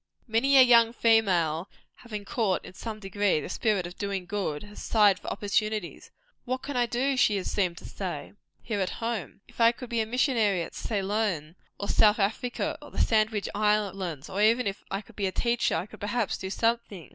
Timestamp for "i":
6.75-6.87, 9.61-9.71, 14.89-15.01, 15.75-15.85